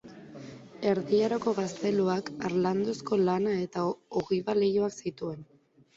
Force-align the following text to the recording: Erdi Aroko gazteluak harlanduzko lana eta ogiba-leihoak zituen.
Erdi 0.91 1.19
Aroko 1.25 1.51
gazteluak 1.59 2.31
harlanduzko 2.49 3.21
lana 3.27 3.53
eta 3.67 3.85
ogiba-leihoak 4.23 4.97
zituen. 5.05 5.51